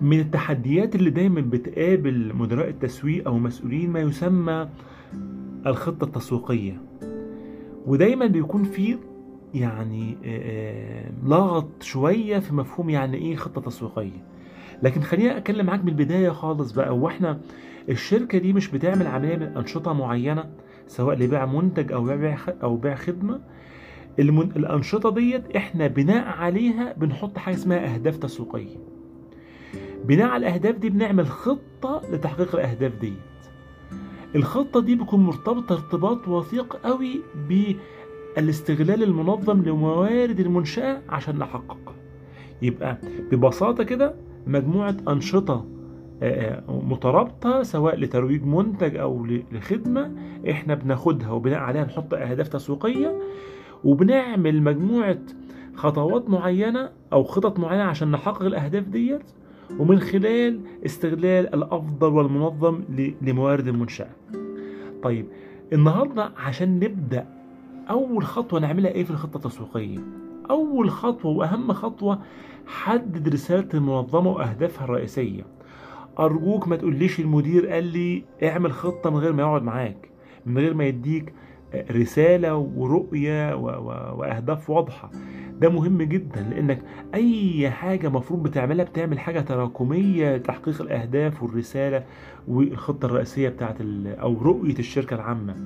[0.00, 4.68] من التحديات اللي دايما بتقابل مدراء التسويق أو مسؤولين ما يسمى
[5.66, 6.80] الخطة التسويقية.
[7.86, 8.96] ودايما بيكون في
[9.54, 14.24] يعني آه، لغط شوية في مفهوم يعني إيه خطة تسويقية.
[14.82, 16.98] لكن خليني أتكلم معاك من البداية خالص بقى.
[16.98, 17.40] وإحنا
[17.88, 20.44] الشركة دي مش بتعمل عمليه من أنشطة معينة
[20.86, 23.40] سواء لبيع منتج أو بيع أو بيع خدمة.
[24.18, 28.76] الأنشطة ديت إحنا بناء عليها بنحط حاجة اسمها أهداف تسويقية.
[30.08, 33.12] بناء على الأهداف دي بنعمل خطة لتحقيق الأهداف ديت.
[34.36, 41.94] الخطة دي بتكون مرتبطة ارتباط وثيق قوي بالاستغلال المنظم لموارد المنشأة عشان نحققها
[42.62, 42.98] يبقى
[43.32, 44.14] ببساطة كده
[44.46, 45.64] مجموعة أنشطة
[46.68, 50.12] مترابطة سواء لترويج منتج أو لخدمة
[50.50, 53.18] إحنا بناخدها وبناء عليها نحط أهداف تسويقية
[53.84, 55.18] وبنعمل مجموعة
[55.74, 59.22] خطوات معينة أو خطط معينة عشان نحقق الأهداف ديت.
[59.78, 62.80] ومن خلال استغلال الأفضل والمنظم
[63.22, 64.10] لموارد المنشأة.
[65.02, 65.26] طيب
[65.72, 67.26] النهاردة عشان نبدأ
[67.90, 69.98] أول خطوة نعملها إيه في الخطة التسويقية؟
[70.50, 72.18] أول خطوة وأهم خطوة
[72.66, 75.42] حدد رسالة المنظمة وأهدافها الرئيسية.
[76.18, 80.10] أرجوك ما تقوليش المدير قال لي اعمل خطة من غير ما يقعد معاك
[80.46, 81.32] من غير ما يديك
[81.90, 83.54] رسالة ورؤية
[84.16, 85.10] وأهداف واضحة.
[85.60, 86.82] ده مهم جدا لأنك
[87.14, 92.04] أي حاجة مفروض بتعملها بتعمل حاجة تراكمية لتحقيق الأهداف والرسالة
[92.48, 95.56] والخطة الرئيسية بتاعت أو رؤية الشركة العامة.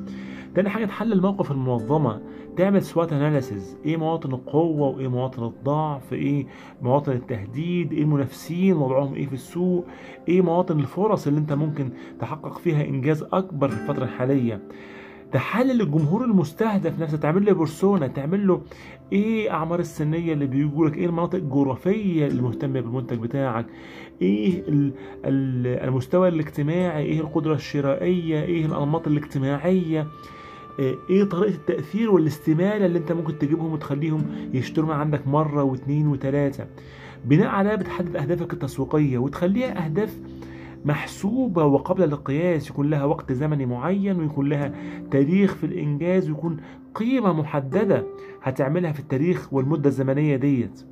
[0.54, 2.20] تاني حاجة تحلل موقف المنظمة.
[2.56, 6.46] تعمل سوات اناليسيز إيه مواطن القوة وإيه مواطن الضعف؟ إيه
[6.82, 9.86] مواطن التهديد؟ إيه المنافسين؟ وضعهم إيه في السوق؟
[10.28, 14.60] إيه مواطن الفرص اللي أنت ممكن تحقق فيها إنجاز أكبر في الفترة الحالية؟
[15.32, 18.62] تحلل الجمهور المستهدف نفسه تعمل له بيرسونا تعمل له
[19.12, 23.66] إيه أعمار السنية اللي بيجوا لك إيه المناطق الجغرافية اللي مهتمة بالمنتج بتاعك
[24.22, 24.62] إيه
[25.24, 30.06] المستوى الاجتماعي إيه القدرة الشرائية إيه الأنماط الاجتماعية
[31.10, 36.66] إيه طريقة التأثير والاستمالة اللي أنت ممكن تجيبهم وتخليهم يشتروا من عندك مرة واثنين وثلاثة.
[37.24, 40.16] بناء عليها بتحدد أهدافك التسويقية وتخليها أهداف
[40.84, 44.72] محسوبة وقابلة للقياس يكون لها وقت زمني معين ويكون لها
[45.10, 46.56] تاريخ في الإنجاز ويكون
[46.94, 48.06] قيمة محددة
[48.42, 50.82] هتعملها في التاريخ والمدة الزمنية ديت.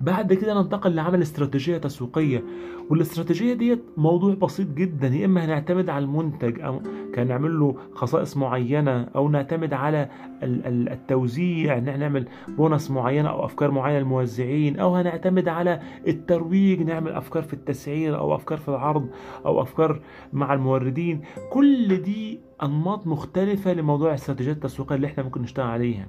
[0.00, 2.44] بعد كده ننتقل لعمل استراتيجية تسويقية
[2.90, 6.80] والإستراتيجية ديت موضوع بسيط جدا يا إما هنعتمد على المنتج أو
[7.16, 10.08] كان نعمل له خصائص معينة أو نعتمد على
[10.42, 17.42] التوزيع إن نعمل بونص معينة أو أفكار معينة للموزعين أو هنعتمد على الترويج نعمل أفكار
[17.42, 19.08] في التسعير أو أفكار في العرض
[19.46, 20.00] أو أفكار
[20.32, 21.20] مع الموردين.
[21.52, 26.08] كل دي أنماط مختلفة لموضوع الاستراتيجيات التسويقيه اللي إحنا ممكن نشتغل عليها.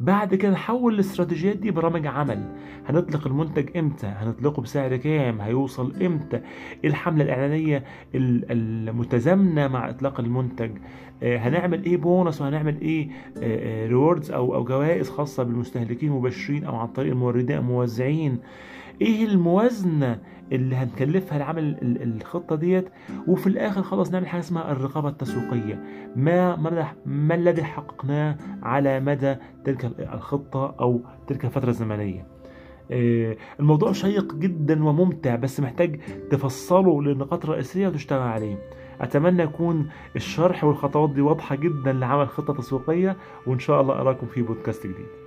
[0.00, 2.54] بعد كده نحول الاستراتيجيات دي برامج عمل.
[2.86, 6.40] هنطلق المنتج إمتى؟ هنطلقه بسعر كام؟ هيوصل إمتى؟
[6.84, 7.84] الحملة الإعلانية
[8.14, 10.45] المتزامنة مع إطلاق المنتج
[11.22, 13.08] هنعمل إيه بونص وهنعمل إيه
[13.86, 18.38] ريوردز أو أو جوائز خاصة بالمستهلكين المباشرين أو عن طريق الموردين الموزعين؟
[19.00, 20.18] إيه الموازنة
[20.52, 22.88] اللي هنكلفها لعمل الخطة ديت؟
[23.28, 25.82] وفي الآخر خلاص نعمل حاجة اسمها الرقابة التسويقية.
[26.16, 26.56] ما
[27.06, 32.26] ما الذي حققناه على مدى تلك الخطة أو تلك الفترة الزمنية؟
[33.60, 38.58] الموضوع شيق جدا وممتع بس محتاج تفصله للنقاط الرئيسيه وتشتغل عليه.
[39.00, 44.42] أتمنى يكون الشرح والخطوات دي واضحة جدا لعمل خطة تسويقية وإن شاء الله أراكم في
[44.42, 45.25] بودكاست جديد.